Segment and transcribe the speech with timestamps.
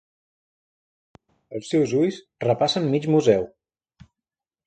[1.59, 2.17] Els seus ulls
[2.47, 3.47] repassen mig museu.